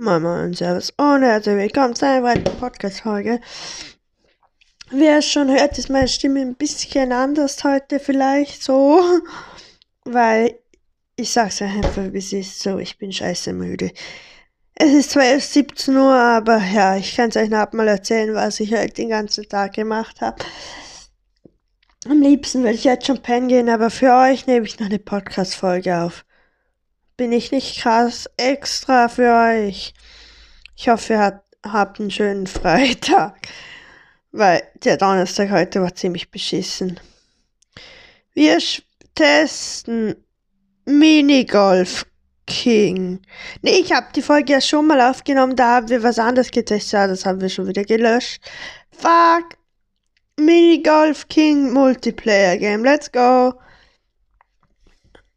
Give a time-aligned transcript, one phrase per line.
[0.00, 3.40] Moin Moin und Servus und herzlich willkommen zu einer weiteren Podcast-Folge.
[4.92, 9.02] Wie ihr schon hört, ist meine Stimme ein bisschen anders heute vielleicht so,
[10.04, 10.56] weil
[11.16, 13.90] ich sag's euch einfach, wie es ist, so, ich bin scheiße müde.
[14.76, 18.60] Es ist zwar erst 17 Uhr, aber ja, ich kann's euch noch mal erzählen, was
[18.60, 20.44] ich heute den ganzen Tag gemacht habe.
[22.08, 25.00] Am liebsten würde ich jetzt schon pennen gehen, aber für euch nehme ich noch eine
[25.00, 26.24] Podcast-Folge auf
[27.18, 29.92] bin ich nicht krass extra für euch.
[30.76, 33.34] Ich hoffe, ihr habt einen schönen Freitag,
[34.32, 36.98] weil der Donnerstag heute war ziemlich beschissen.
[38.32, 38.58] Wir
[39.16, 40.14] testen
[40.86, 42.06] Minigolf
[42.46, 43.20] King.
[43.62, 47.10] Nee, ich habe die Folge ja schon mal aufgenommen, da haben wir was anderes getestet,
[47.10, 48.40] das haben wir schon wieder gelöscht.
[48.92, 49.58] Fuck!
[50.38, 53.54] Minigolf King Multiplayer Game, let's go!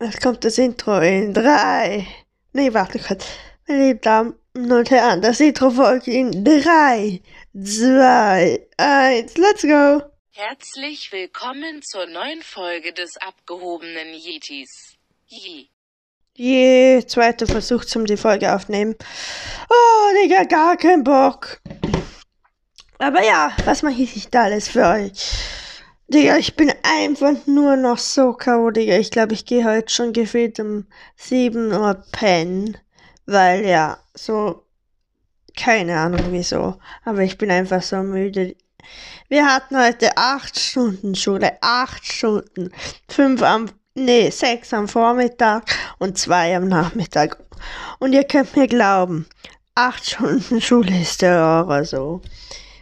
[0.01, 2.07] Jetzt kommt das Intro in drei.
[2.53, 3.23] Nee, warte kurz.
[3.67, 7.21] Meine lieben Damen und Herren, das Intro folgt in drei,
[7.53, 10.01] zwei, eins, let's go!
[10.31, 14.97] Herzlich willkommen zur neuen Folge des abgehobenen Yetis.
[15.27, 15.67] Je.
[16.33, 18.95] Je, zweiter Versuch zum die Folge aufnehmen.
[19.69, 21.61] Oh, Digga, gar kein Bock.
[22.97, 25.70] Aber ja, was mache ich da alles für euch?
[26.13, 28.97] Digga, ich bin einfach nur noch so K.O., Digga.
[28.97, 32.77] Ich glaube, ich gehe heute schon gefühlt um 7 Uhr pennen.
[33.25, 34.65] Weil ja, so,
[35.55, 36.77] keine Ahnung wieso.
[37.05, 38.57] Aber ich bin einfach so müde.
[39.29, 41.57] Wir hatten heute 8 Stunden Schule.
[41.61, 42.71] 8 Stunden.
[43.07, 45.63] 5 am, nee, 6 am Vormittag
[45.97, 47.37] und 2 am Nachmittag.
[47.99, 49.27] Und ihr könnt mir glauben,
[49.75, 52.21] 8 Stunden Schule ist der Horror so.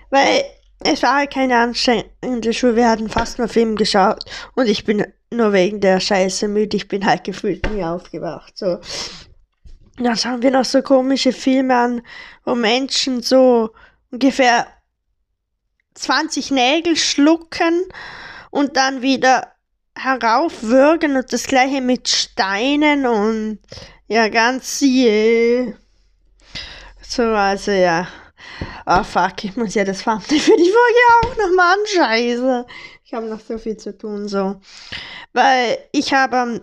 [0.09, 0.45] Weil
[0.79, 2.75] es war halt keine anstrengende Schule.
[2.75, 4.23] Wir hatten fast nur Film geschaut
[4.55, 6.77] und ich bin nur wegen der Scheiße müde.
[6.77, 8.57] Ich bin halt gefühlt nie aufgewacht.
[8.57, 8.79] So.
[9.97, 12.01] Dann schauen wir noch so komische Filme an,
[12.45, 13.71] wo Menschen so
[14.11, 14.67] ungefähr
[15.95, 17.83] 20 Nägel schlucken
[18.51, 19.53] und dann wieder
[19.97, 23.59] heraufwürgen und das gleiche mit Steinen und
[24.07, 25.73] ja, ganz je.
[27.01, 28.07] So, also ja.
[28.85, 32.65] Ah, oh, fuck, ich muss ja das Thumbnail für die Folge auch nochmal anscheiße.
[33.05, 34.59] Ich habe noch so viel zu tun, so.
[35.33, 36.61] Weil ich habe am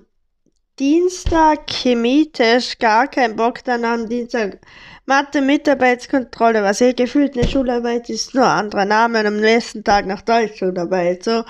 [0.79, 4.59] Dienstag chemietisch gar keinen Bock, dann am Dienstag
[5.07, 10.07] Mathe Mitarbeitskontrolle, was eh gefühlt eine Schularbeit ist, nur anderer Name und am nächsten Tag
[10.07, 11.45] nach Deutschschularbeit, so.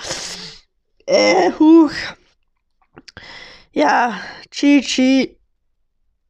[1.07, 1.93] Äh, huch.
[3.73, 4.21] Ja,
[4.51, 5.37] GG.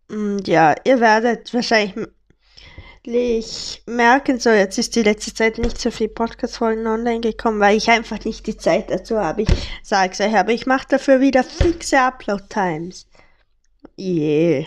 [0.09, 1.95] Und ja, ihr werdet wahrscheinlich
[3.87, 7.89] merken, so jetzt ist die letzte Zeit nicht so viel Podcast-Folgen online gekommen, weil ich
[7.89, 9.43] einfach nicht die Zeit dazu habe.
[9.43, 9.49] Ich
[9.83, 13.07] sag's euch, aber ich mache dafür wieder fixe Upload-Times.
[13.99, 14.67] Yeah.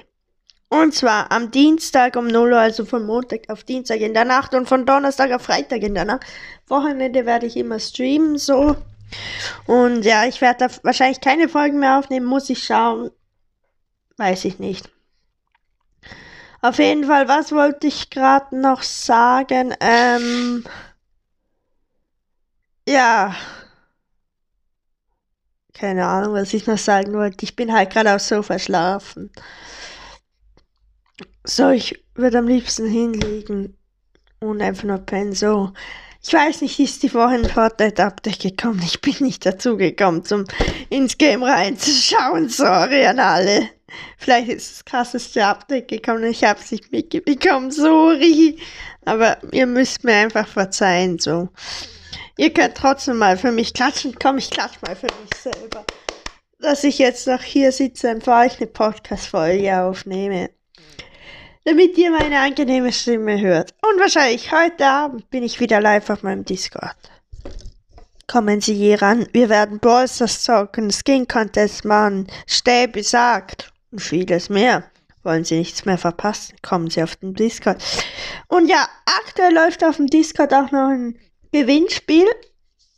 [0.69, 4.53] Und zwar am Dienstag um 0 Uhr, also von Montag auf Dienstag in der Nacht
[4.53, 6.25] und von Donnerstag auf Freitag in der Nacht.
[6.67, 8.75] Wochenende werde ich immer streamen, so.
[9.65, 13.09] Und ja, ich werde da wahrscheinlich keine Folgen mehr aufnehmen, muss ich schauen.
[14.17, 14.89] Weiß ich nicht.
[16.61, 19.73] Auf jeden Fall, was wollte ich gerade noch sagen?
[19.79, 20.65] Ähm,
[22.87, 23.35] ja.
[25.73, 27.45] Keine Ahnung, was ich noch sagen wollte.
[27.45, 29.31] Ich bin halt gerade aufs Sofa schlafen.
[31.45, 33.77] So, ich würde am liebsten hinlegen
[34.41, 35.33] und einfach nur pennen.
[35.33, 35.71] So.
[36.21, 38.81] Ich weiß nicht, ist die vorhin Fortnite-Update gekommen?
[38.83, 40.43] Ich bin nicht dazu gekommen, zum
[40.89, 42.49] ins Game reinzuschauen.
[42.49, 43.69] Sorry an alle.
[44.17, 47.71] Vielleicht ist das krasseste Update gekommen ich habe es nicht mitbekommen.
[47.71, 48.57] Sorry.
[49.05, 51.49] Aber ihr müsst mir einfach verzeihen, so.
[52.37, 54.15] Ihr könnt trotzdem mal für mich klatschen.
[54.21, 55.85] Komm, ich klatsch mal für mich selber.
[56.59, 60.49] Dass ich jetzt noch hier sitze und für euch eine Podcast-Folge aufnehme.
[61.65, 63.73] Damit ihr meine angenehme Stimme hört.
[63.81, 66.95] Und wahrscheinlich heute Abend bin ich wieder live auf meinem Discord.
[68.27, 74.49] Kommen Sie hier ran, wir werden Ballstars zocken, Skin Contest machen, Stäbe sagt und vieles
[74.49, 74.89] mehr.
[75.23, 77.83] Wollen Sie nichts mehr verpassen, kommen Sie auf den Discord.
[78.47, 81.19] Und ja, aktuell läuft auf dem Discord auch noch ein
[81.51, 82.27] Gewinnspiel.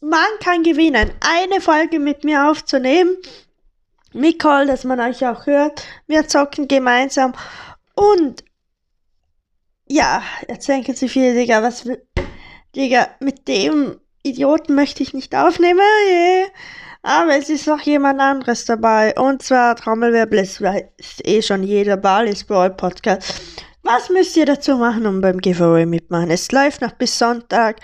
[0.01, 3.17] Man kann gewinnen, eine Folge mit mir aufzunehmen.
[4.37, 5.83] Call, dass man euch auch hört.
[6.07, 7.33] Wir zocken gemeinsam.
[7.95, 8.43] Und
[9.87, 12.05] ja, jetzt denken Sie viel, Digga, was will.
[12.75, 15.81] Digga, mit dem Idioten möchte ich nicht aufnehmen.
[16.09, 16.47] Yeah.
[17.03, 19.13] Aber es ist noch jemand anderes dabei.
[19.17, 20.61] Und zwar Trommelwirbel ist,
[20.97, 23.41] ist eh schon jeder Ball ist Brawl Podcast.
[23.83, 26.29] Was müsst ihr dazu machen, um beim Giveaway mitmachen?
[26.29, 27.79] Es läuft noch bis Sonntag.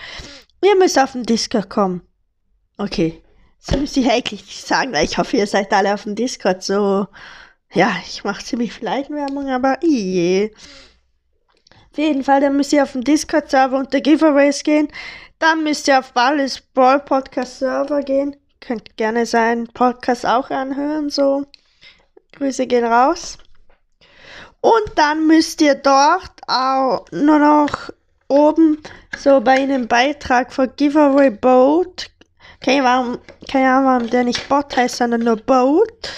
[0.62, 2.02] Ihr müsst auf den Discord kommen.
[2.76, 3.22] Okay.
[3.66, 7.08] Das müsste ich eigentlich sagen, weil ich hoffe, ihr seid alle auf dem Discord so.
[7.72, 10.52] Ja, ich mache ziemlich viel Eigenwerbung, aber je.
[11.96, 14.88] jeden Fall, dann müsst ihr auf den Discord-Server unter Giveaways gehen.
[15.40, 18.36] Dann müsst ihr auf Ballis Brawl Podcast Server gehen.
[18.60, 21.44] Könnt gerne seinen Podcast auch anhören, so.
[22.32, 23.38] Grüße gehen raus.
[24.60, 27.90] Und dann müsst ihr dort auch nur noch
[28.28, 28.78] oben
[29.16, 32.10] so bei einem Beitrag für Giveaway Boat.
[32.60, 33.18] Keine Ahnung,
[33.50, 36.12] keine Ahnung, warum der nicht Bot heißt, sondern nur Boat.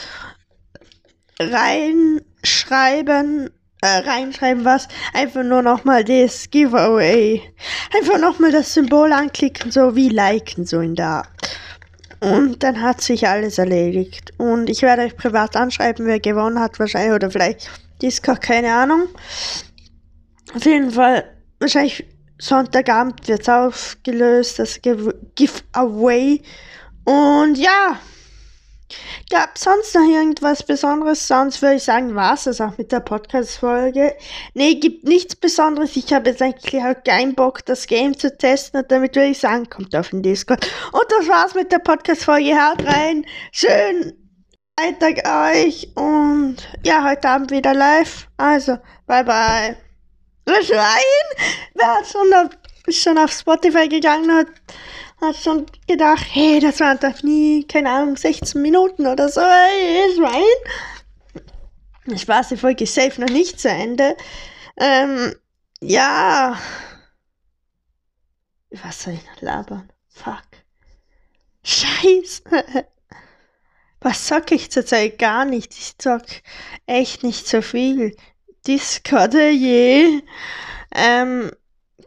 [1.39, 3.51] Reinschreiben,
[3.83, 4.89] äh, reinschreiben was.
[5.13, 7.43] Einfach nur nochmal das Giveaway.
[7.95, 11.40] Einfach nochmal das Symbol anklicken, so wie liken, so in der Art.
[12.21, 14.33] Und dann hat sich alles erledigt.
[14.37, 17.71] Und ich werde euch privat anschreiben, wer gewonnen hat, wahrscheinlich, oder vielleicht
[18.03, 19.09] Discord, keine Ahnung.
[20.55, 21.25] Auf jeden Fall,
[21.59, 22.05] wahrscheinlich
[22.39, 26.43] Sonntagabend wird es aufgelöst, das Give Giveaway.
[27.05, 27.99] Und ja,
[29.31, 31.27] gab sonst noch irgendwas Besonderes?
[31.27, 34.17] Sonst würde ich sagen, war es das auch mit der Podcast-Folge.
[34.55, 35.97] Nee, gibt nichts Besonderes.
[35.97, 38.81] Ich habe jetzt eigentlich auch keinen Bock, das Game zu testen.
[38.81, 40.71] Und damit würde ich sagen, kommt auf den Discord.
[40.93, 42.55] Und das war's mit der Podcast-Folge.
[42.55, 43.25] Haut rein.
[43.53, 44.15] Schön
[44.79, 45.89] Freitag euch.
[45.95, 48.29] Und ja, heute Abend wieder live.
[48.39, 49.77] Also, bye bye.
[50.63, 51.51] Schreien?
[51.75, 52.51] Wer schon auf,
[52.89, 54.49] schon auf Spotify gegangen hat,
[55.21, 59.41] hat schon gedacht, hey, das waren doch nie, keine Ahnung, 16 Minuten oder so.
[59.41, 60.43] Hey, Schwein.
[62.19, 64.17] Spaß, die Folge ist safe noch nicht zu Ende.
[64.77, 65.35] Ähm,
[65.81, 66.59] ja.
[68.71, 69.93] Was soll ich noch labern?
[70.09, 70.43] Fuck.
[71.63, 72.43] Scheiße.
[74.01, 75.19] Was zock ich zurzeit?
[75.19, 75.75] Gar nicht.
[75.75, 76.23] Ich zock
[76.87, 78.17] echt nicht so viel.
[78.67, 80.23] Discord, je.
[80.95, 81.51] Ähm,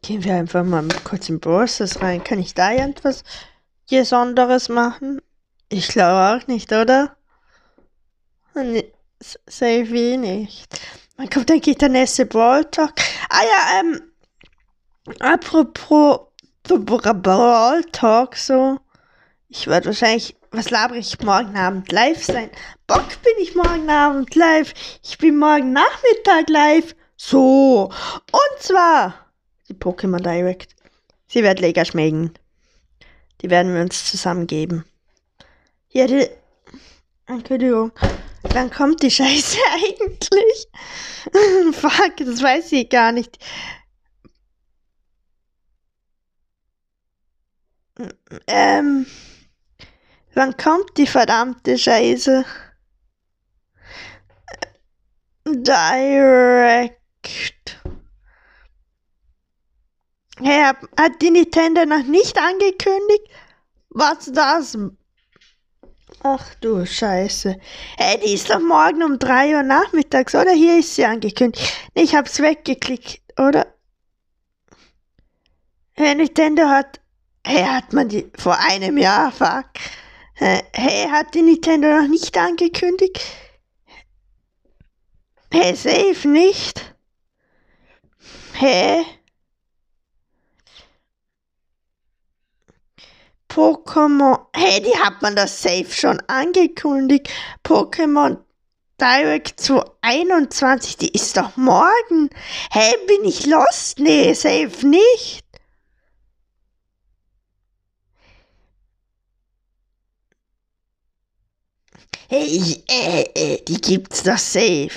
[0.01, 2.24] gehen wir einfach mal kurz in Browsers rein.
[2.24, 3.24] Kann ich da irgendwas
[3.90, 5.22] Besonderes machen?
[5.69, 7.16] Ich glaube auch nicht, oder?
[8.54, 10.80] Wie nicht.
[11.18, 12.94] Dann kommt, denke ich, der nächste Brawl Talk.
[13.30, 14.01] Ah ja, ähm,
[15.19, 16.19] apropos
[16.63, 18.80] Brawl Talk, so.
[19.50, 22.51] Ich werde wahrscheinlich was laber ich morgen Abend live sein?
[22.86, 24.72] Bock bin ich morgen Abend live.
[25.01, 26.96] Ich bin morgen Nachmittag live.
[27.18, 27.92] So.
[28.31, 29.16] Und zwar
[29.74, 30.75] die Pokémon Direct.
[31.28, 32.34] Sie wird lecker schmecken.
[33.42, 34.86] Die werden wir uns zusammen geben.
[35.90, 36.28] Ja, die.
[37.25, 37.92] Entschuldigung.
[38.44, 40.68] Wann kommt die Scheiße eigentlich?
[41.75, 43.38] Fuck, das weiß ich gar nicht.
[48.48, 49.06] Ähm.
[50.36, 52.44] Wann kommt die verdammte Scheiße?
[55.46, 57.00] Direct.
[60.41, 63.27] Hey, hat die Nintendo noch nicht angekündigt?
[63.89, 64.77] Was das?
[66.24, 67.56] Ach du Scheiße.
[67.97, 70.51] Hey, die ist doch morgen um 3 Uhr nachmittags, oder?
[70.51, 71.71] Hier ist sie angekündigt.
[71.94, 73.68] Ich hab's weggeklickt, oder?
[75.94, 77.00] Hey, Nintendo hat.
[77.45, 79.31] Hey, hat man die vor einem Jahr?
[79.31, 79.69] Fuck.
[80.36, 83.19] Hey, hat die Nintendo noch nicht angekündigt?
[85.51, 86.95] Hey, safe nicht.
[88.53, 89.03] Hä?
[93.53, 94.47] Pokémon.
[94.55, 97.29] Hey, die hat man das safe schon angekündigt.
[97.63, 98.38] Pokémon
[99.00, 102.29] Direct 221, die ist doch morgen.
[102.71, 104.00] Hey, bin ich lost?
[104.00, 105.45] Nee, safe nicht.
[112.29, 114.89] Hey, äh, äh, die gibt's doch safe.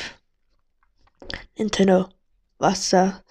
[1.58, 2.08] Nintendo,
[2.58, 3.22] Wasser.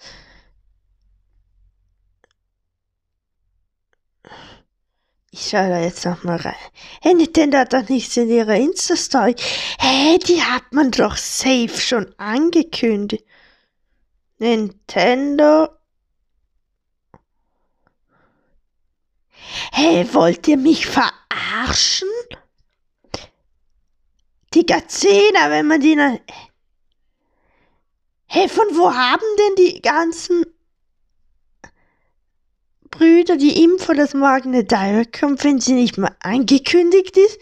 [5.38, 6.54] Ich schaue da jetzt noch mal rein.
[7.02, 9.36] Hey, Nintendo hat doch nichts in ihrer Insta-Story.
[9.78, 13.22] Hey, die hat man doch safe schon angekündigt.
[14.38, 15.68] Nintendo.
[19.72, 22.08] Hey, wollt ihr mich verarschen?
[24.54, 25.98] Die Gazena, wenn man die...
[28.24, 30.46] Hey, von wo haben denn die ganzen
[32.90, 37.38] Brüder die Info, dass morgen eine Direct kommt, wenn sie nicht mal angekündigt ist?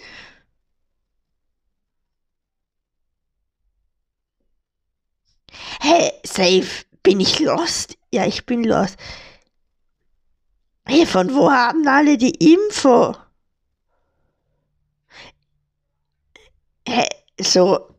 [5.81, 7.97] Hey, safe, bin ich lost?
[8.13, 8.97] Ja, ich bin lost.
[10.87, 13.15] Hey, von wo haben alle die Info?
[16.87, 17.07] Hä,
[17.41, 17.91] so.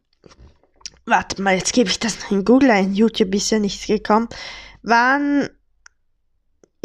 [1.05, 2.93] Warte mal, jetzt gebe ich das noch in Google ein.
[2.93, 4.27] YouTube ist ja nichts gekommen.
[4.81, 5.49] Wann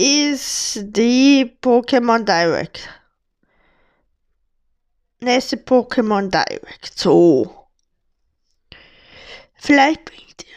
[0.00, 2.88] ist die Pokémon Direct.
[5.20, 6.98] Nächste Pokémon Direct.
[6.98, 7.66] So.
[9.56, 10.56] Vielleicht bringt ihr.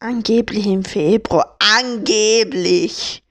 [0.00, 1.56] Angeblich im Februar.
[1.58, 3.22] Angeblich.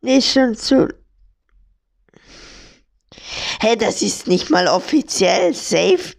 [0.00, 1.03] Nicht schon zu
[3.60, 6.14] Hey, das ist nicht mal offiziell safe.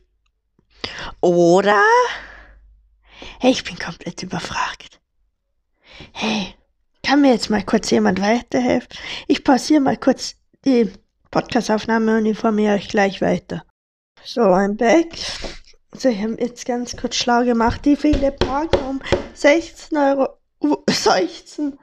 [1.22, 1.82] Oder?
[3.40, 5.00] Hey, ich bin komplett überfragt.
[6.12, 6.56] Hey,
[7.04, 8.90] kann mir jetzt mal kurz jemand weiterhelfen?
[9.28, 10.92] Ich pausiere mal kurz die
[11.32, 13.64] Podcastaufnahme und informiere euch gleich weiter.
[14.24, 15.14] So, ein back.
[15.92, 19.02] Also ich habe jetzt ganz kurz schlau gemacht, die viele Parken um
[19.34, 20.30] 16 Euro,
[20.90, 21.78] 16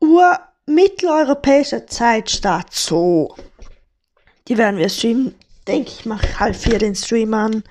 [0.00, 2.72] Uhr mitteleuropäischer Zeit statt.
[2.72, 3.34] So.
[4.50, 5.36] Die werden wir streamen.
[5.68, 7.54] Denke ich, mache halb vier den Stream an.
[7.54, 7.64] Und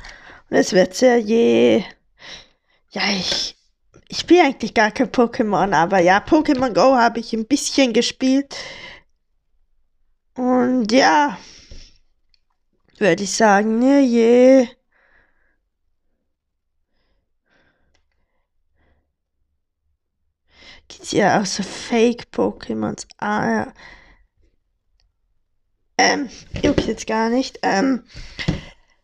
[0.58, 1.84] es wird sehr je.
[2.92, 3.58] Ja, ich.
[4.08, 8.56] Ich spiele eigentlich gar kein Pokémon, aber ja, Pokémon Go habe ich ein bisschen gespielt.
[10.36, 11.38] Und ja,
[12.98, 14.68] würde ich sagen, ne, je.
[20.88, 23.06] Gibt's ja auch so Fake-Pokémons.
[23.18, 23.74] Ah, ja.
[26.00, 26.30] Ähm,
[26.64, 27.60] juckt jetzt gar nicht.
[27.62, 28.04] Ähm,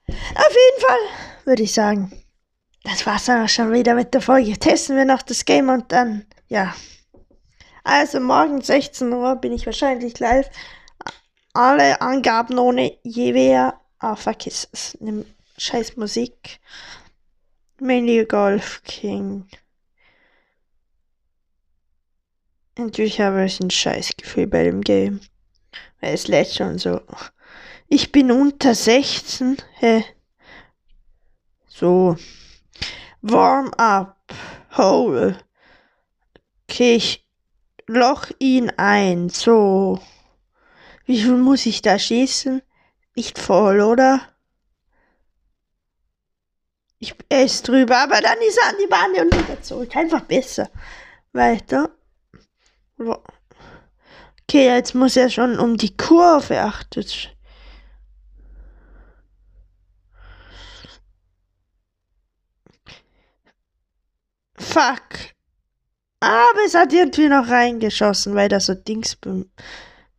[0.07, 2.11] auf jeden Fall würde ich sagen,
[2.85, 4.57] das war's dann auch schon wieder mit der Folge.
[4.57, 6.73] Testen wir noch das Game und dann, ja.
[7.83, 10.49] Also morgen 16 Uhr bin ich wahrscheinlich live.
[11.53, 13.79] Alle Angaben ohne Jewehr.
[13.99, 15.25] Ah, fuck, ist es eine
[15.57, 16.61] scheiß Musik.
[17.81, 19.47] Mini Golf King.
[22.77, 25.19] Natürlich habe ich ein scheiß Gefühl bei dem Game.
[26.05, 27.01] Es schon so.
[27.87, 29.57] Ich bin unter 16.
[29.79, 30.05] Hä?
[31.67, 32.15] So.
[33.21, 34.17] Warm up.
[34.77, 35.37] Hole.
[36.69, 37.27] Okay, ich
[37.87, 39.29] loch ihn ein.
[39.29, 39.99] So.
[41.05, 42.61] Wie viel muss ich da schießen?
[43.15, 44.21] Nicht voll, oder?
[46.99, 49.95] Ich, er drüber, aber dann ist er an die Bahn und wieder zurück.
[49.95, 50.69] Einfach besser.
[51.33, 51.89] Weiter.
[54.47, 57.35] Okay, jetzt muss er schon um die Kurve achtet.
[64.57, 65.33] Fuck.
[66.19, 69.17] Aber es hat irgendwie noch reingeschossen, weil da so Dings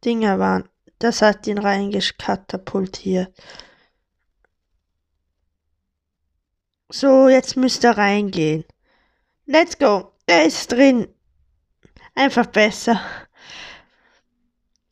[0.04, 0.68] Dinger waren.
[0.99, 3.33] Das hat ihn reingekatapultiert.
[6.88, 8.64] So, jetzt müsste er reingehen.
[9.47, 10.12] Let's go.
[10.26, 11.09] Er ist drin.
[12.14, 13.00] Einfach besser.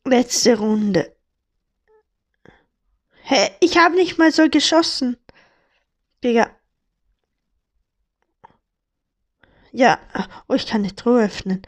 [0.07, 1.15] Letzte Runde.
[3.23, 5.17] Hä, ich habe nicht mal so geschossen.
[6.23, 6.51] Digga.
[9.71, 9.99] Ja,
[10.47, 11.63] oh, ich kann die Truhe öffnen.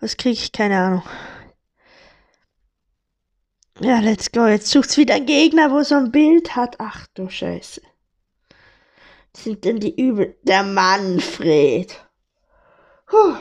[0.00, 0.52] Was kriege ich?
[0.52, 1.02] Keine Ahnung.
[3.80, 4.46] Ja, let's go.
[4.46, 6.76] Jetzt sucht's wieder ein Gegner, wo so ein Bild hat.
[6.78, 7.82] Ach du Scheiße.
[9.36, 10.38] sind denn die Übel?
[10.44, 11.94] Der Manfred.
[13.06, 13.36] Puh.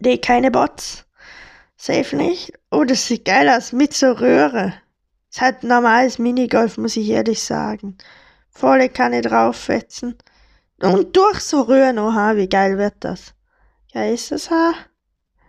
[0.00, 1.04] Nee, keine Bots.
[1.84, 2.52] Safe nicht.
[2.70, 3.72] Oh, das sieht geil aus.
[3.72, 4.72] Mit so Röhre.
[5.28, 7.98] Ist halt normales Minigolf, muss ich ehrlich sagen.
[8.50, 10.16] Volle Kanne drauffetzen.
[10.80, 13.34] Und durch so Röhren, oha, wie geil wird das.
[13.92, 14.74] Ja, ist das ha?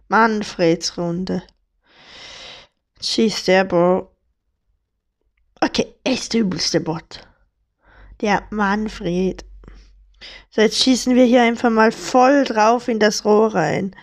[0.07, 1.43] Manfreds Runde.
[2.99, 4.11] Schießt der Bro.
[5.61, 7.27] Okay, er ist der übelste Bot.
[8.21, 9.45] Der Manfred.
[10.49, 13.95] So, jetzt schießen wir hier einfach mal voll drauf in das Rohr rein.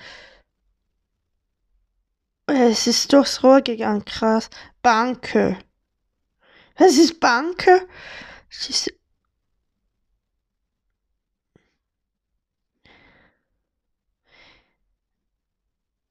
[2.52, 4.50] Es ist durchs Rohr gegangen, krass.
[4.82, 5.58] Banke.
[6.76, 7.86] Was ist Banke?
[8.48, 8.92] Schießt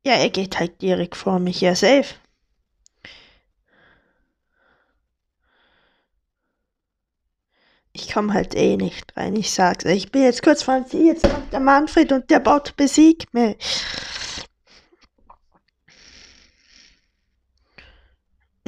[0.05, 1.61] ja, er geht halt direkt vor mich.
[1.61, 2.15] Ja, safe.
[7.91, 9.85] Ich komme halt eh nicht rein, ich sag's.
[9.85, 13.57] Ich bin jetzt kurz vor Sie, jetzt kommt der Manfred und der Bot besiegt mich.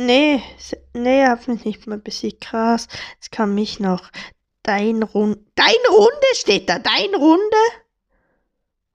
[0.03, 0.41] Nee,
[0.93, 2.41] nee, hab mich nicht mal besiegt.
[2.41, 2.88] Krass.
[3.22, 4.10] Es kann mich noch.
[4.63, 5.39] Dein Runde.
[5.53, 6.79] Dein Runde steht da.
[6.79, 7.58] Dein Runde?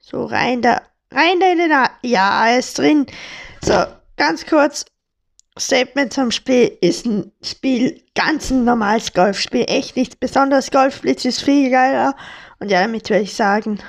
[0.00, 0.82] So, rein da.
[1.12, 1.72] Rein da in den.
[1.72, 3.06] A ja, er ist drin.
[3.62, 3.84] So,
[4.16, 4.84] ganz kurz.
[5.56, 10.72] Statement zum Spiel ist ein Spiel, ganz ein normales Golfspiel, echt nichts besonderes.
[10.72, 12.16] Golfblitz ist viel geiler.
[12.58, 13.80] Und ja, damit würde ich sagen,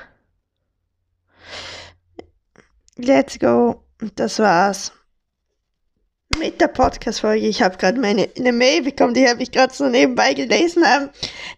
[2.95, 3.83] let's go.
[3.99, 4.91] Und das war's
[6.39, 7.47] mit der Podcast-Folge.
[7.47, 10.83] Ich habe gerade meine eine Mail bekommen, die habe ich gerade so nebenbei gelesen.
[10.85, 11.09] Ähm,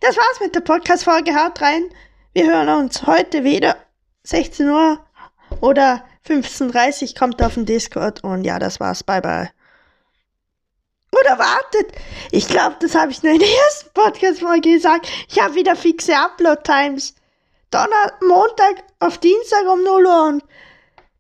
[0.01, 1.36] das war's mit der Podcast-Folge.
[1.36, 1.89] Haut rein.
[2.33, 3.75] Wir hören uns heute wieder.
[4.24, 5.00] 16 Uhr
[5.62, 8.24] oder 15.30 Uhr kommt auf den Discord.
[8.24, 9.03] Und ja, das war's.
[9.03, 9.50] Bye, bye.
[11.19, 11.91] Oder wartet,
[12.31, 15.09] ich glaube, das habe ich nur in der ersten Podcast-Folge gesagt.
[15.27, 17.15] Ich habe wieder fixe Upload-Times.
[17.71, 20.43] Donner Montag auf Dienstag um 0 Uhr und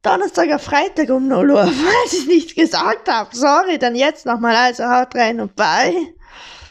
[0.09, 3.29] Donnerstag auf Freitag um 0 Uhr, falls ich nichts gesagt habe.
[3.35, 4.55] Sorry, dann jetzt nochmal.
[4.55, 5.93] Also haut rein und bye.